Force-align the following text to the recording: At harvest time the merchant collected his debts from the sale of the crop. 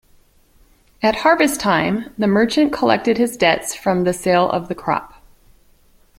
At 1.03 1.17
harvest 1.17 1.59
time 1.59 2.11
the 2.17 2.25
merchant 2.25 2.73
collected 2.73 3.19
his 3.19 3.37
debts 3.37 3.75
from 3.75 4.03
the 4.03 4.13
sale 4.13 4.49
of 4.49 4.67
the 4.67 4.73
crop. 4.73 5.13